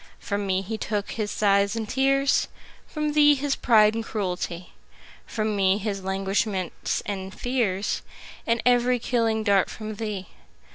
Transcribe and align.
From 0.17 0.47
me 0.47 0.63
he 0.63 0.79
took 0.79 1.11
his 1.11 1.29
sighs 1.29 1.75
and 1.75 1.87
tears, 1.87 2.47
From 2.87 3.11
thee 3.13 3.35
his 3.35 3.55
pride 3.55 3.93
and 3.93 4.03
cruelty; 4.03 4.73
10 5.27 5.27
From 5.27 5.55
me 5.55 5.77
his 5.77 6.01
languishments 6.03 7.03
and 7.05 7.31
fears, 7.39 8.01
And 8.47 8.63
every 8.65 8.97
killing 8.97 9.43
dart 9.43 9.69
from 9.69 9.93
thee. 9.97 10.29